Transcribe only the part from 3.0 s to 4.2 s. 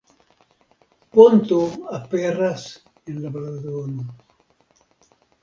en la blazono.